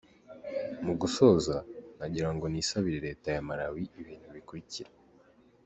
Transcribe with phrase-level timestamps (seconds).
[0.85, 1.55] Mu gusoza,
[1.97, 4.91] nagiraga ngo nisabire Leta ya Malawi ibintu bikurikira: